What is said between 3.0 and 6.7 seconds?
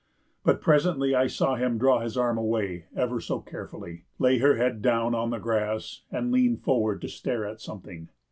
so carefully, lay her head down on the grass, and lean